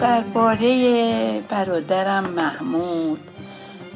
[0.00, 3.20] درباره برادرم محمود.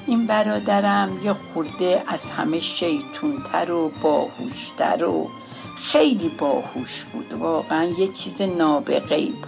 [0.07, 5.31] این برادرم یه خورده از همه شیطونتر و باهوشتر و
[5.77, 7.33] خیلی باهوش بود.
[7.33, 9.47] واقعا یه چیز نابغه بود.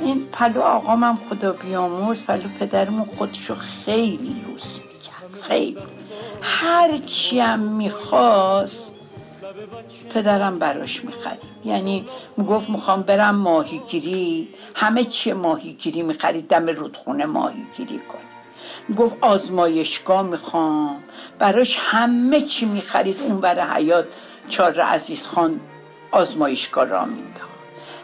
[0.00, 5.78] این پلو آقامم خدا بیامرز پلو پدرمون خودشو خیلی روز می‌کرد خیلی.
[6.42, 8.93] هر چیم می‌خواست
[10.14, 14.48] پدرم براش می‌خرید یعنی می‌گفت می‌خوام برم ماهیگیری.
[14.74, 18.96] همه چی ماهیگیری می‌خرید دم رودخونه ماهیگیری کنی.
[18.96, 21.04] گفت آزمایشگاه می‌خوام.
[21.38, 24.06] براش همه چی می‌خرید اون بر حیات
[24.48, 25.60] چار عزیز خان
[26.10, 27.44] آزمایشگاه را می‌داد.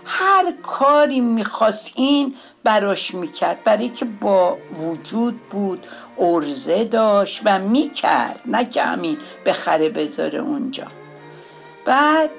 [0.05, 3.65] هر کاری می‌خواست این براش می‌کرد.
[3.65, 5.87] برای که با وجود بود
[6.19, 8.41] ارزه داشت و می‌کرد.
[8.47, 10.87] نه که همین بخره بذاره اونجا.
[11.85, 12.31] بعد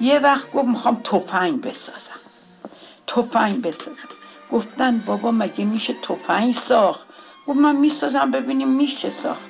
[0.00, 2.20] یه وقت گفت می‌خوام تفنگ بسازم.
[3.06, 4.08] تفنگ بسازم.
[4.52, 7.06] گفتن بابا مگه میشه تفنگ ساخت؟
[7.46, 9.40] گفت من می‌سازم ببینیم میشه ساخت.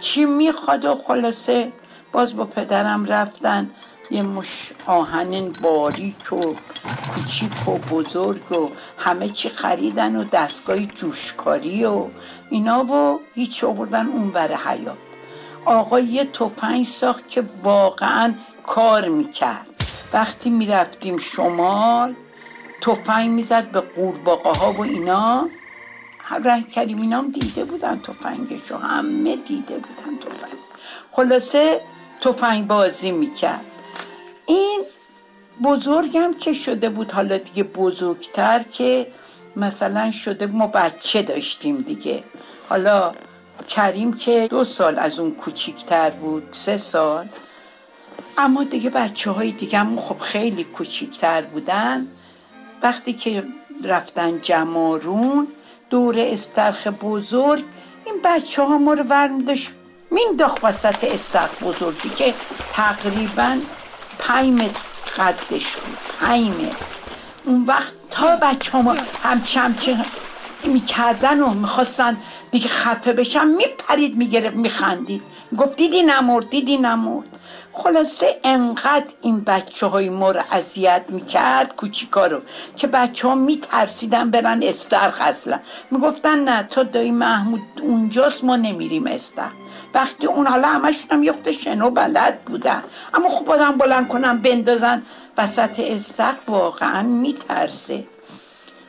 [0.00, 1.72] چی می‌خواد و خلاصه؟
[2.12, 3.70] باز با پدرم رفتن.
[4.10, 6.40] یه مش آهن باریک و
[7.14, 8.68] کوچیک و بزرگ و
[8.98, 12.06] همه چی خریدن و دستگاه جوشکاری و
[12.50, 14.96] اینا و هیچ آوردن اون ور حیات
[15.64, 18.34] آقا یه تفنگ ساخت که واقعا
[18.66, 19.66] کار می‌کرد.
[20.12, 22.14] وقتی می‌رفتیم شمال
[22.80, 25.48] تفنگ می‌زد به قورباغه ها و اینا.
[26.44, 30.58] رنگ کریم اینا دیده بودن تفنگشو همه دیده بودن تفنگ.
[31.12, 31.80] خلاصه
[32.20, 33.64] تفنگ بازی می‌کرد.
[34.46, 34.82] این
[35.64, 39.06] بزرگم که شده بود حالا دیگه بزرگتر که
[39.56, 42.24] مثلا شده ما بچه داشتیم دیگه.
[42.68, 43.12] حالا
[43.68, 47.28] کریم که دو سال از اون کوچیکتر بود سه سال.
[48.38, 52.06] اما دیگه بچه های دیگه خب خیلی کوچیکتر بودن.
[52.82, 53.44] وقتی که
[53.84, 55.46] رفتن جمارون
[55.90, 57.64] دور استرخ بزرگ
[58.04, 59.70] این بچه ها ما رو ورمیداشت
[60.10, 62.34] مینداخت وسط استرخ بزرگی که
[62.72, 63.58] تقریبا
[64.18, 64.80] پنج متر
[65.18, 66.52] قدش بود پنج
[67.44, 69.96] اون وقت تا بچه ها ما همچه همچه
[70.64, 72.16] می‌کردن و می‌خواستن
[72.50, 75.22] دیگه خفه بشن میپرید می‌گرفت میخندید.
[75.58, 77.24] گفت دیدی نمرد دیدی نمرد.
[77.74, 82.40] خلاصه انقدر این بچه های ما رو اذیت می‌کرد کوچیکا رو
[82.76, 85.60] که بچه ها میترسیدن برن استرخ اصلا
[85.90, 89.52] می‌گفتن نه تا دایی محمود اونجاست ما نمیریم استرخ
[89.94, 92.82] وقتی اون حالا همشون هم یخت شنو بلد بودن.
[93.14, 95.02] اما خب آدم بلند کنم بندازن.
[95.38, 98.04] وسط استرخ واقعا میترسه.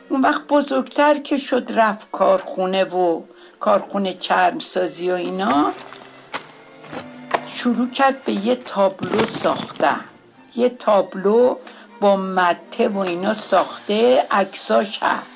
[0.08, 3.22] اون وقت بزرگتر که شد رفت کارخونه و
[3.60, 5.72] کارخونه چرمسازی و اینا.
[7.46, 10.04] شروع کرد به یه تابلو ساختن
[10.56, 11.56] یه تابلو
[12.00, 15.30] با مته و اینا ساخته عکساش هست.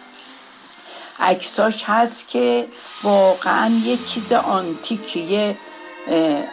[1.21, 2.67] عکساش هست که
[3.03, 5.57] واقعا یه چیز آنتیکی یه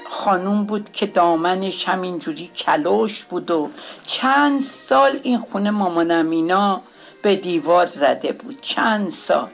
[0.10, 3.70] خانوم بود که دامنش همینجوری کلوش بود و
[4.06, 6.82] چند سال این خونه مامانم اینا
[7.22, 8.62] به دیوار زده بود.
[8.62, 9.50] چند سال.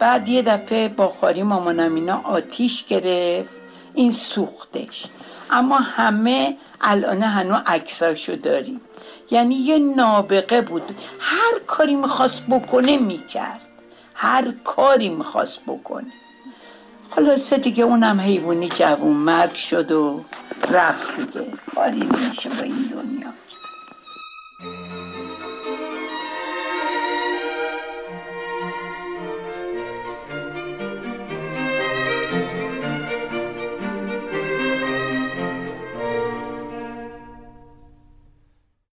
[0.00, 3.63] بعد یه دفعه با خاری مامانم اینا آتیش گرفت.
[3.94, 5.06] این سوختش.
[5.50, 8.80] اما همه الان هنو عکساشو داریم.
[9.30, 10.82] یعنی یه نابغه بود.
[11.20, 13.68] هر کاری می‌خواست بکنه می‌کرد.
[14.14, 16.12] هر کاری می‌خواست بکنه.
[17.10, 20.24] خلاصه دیگه اونم حیوانی جوون مرگ شد و
[20.70, 21.46] رفت دیگه.
[21.74, 23.28] کاری نمیشه با این دنیا.